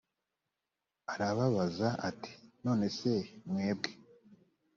[1.13, 2.31] arababaza ati
[2.63, 3.13] none se
[3.49, 3.91] mwebwe